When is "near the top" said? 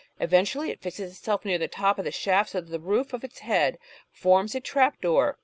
1.45-1.99